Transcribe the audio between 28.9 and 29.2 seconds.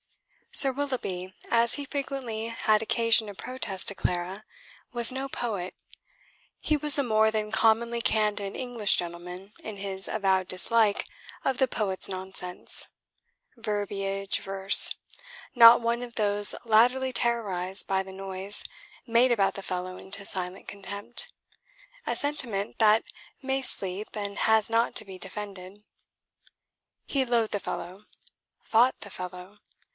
the